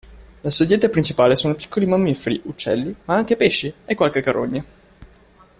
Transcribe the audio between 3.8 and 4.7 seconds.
e qualche carogna.